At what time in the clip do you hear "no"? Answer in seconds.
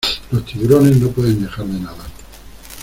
0.99-1.09